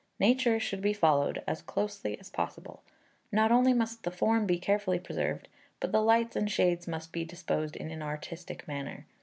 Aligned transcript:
Nature 0.19 0.59
should 0.59 0.81
be 0.81 0.93
followed 0.93 1.43
as 1.47 1.61
closely 1.61 2.19
as 2.19 2.31
possible. 2.31 2.81
Not 3.31 3.51
only 3.51 3.71
must 3.71 4.01
the 4.01 4.09
form 4.09 4.47
be 4.47 4.57
carefully 4.57 4.97
preserved, 4.97 5.47
but 5.79 5.91
the 5.91 6.01
lights 6.01 6.35
and 6.35 6.49
shades 6.49 6.87
must 6.87 7.11
be 7.11 7.23
disposed 7.23 7.75
in 7.75 7.91
an 7.91 8.01
artistic 8.01 8.67
manner. 8.67 9.05